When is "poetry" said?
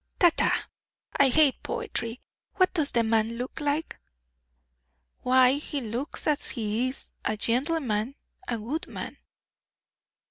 1.61-2.21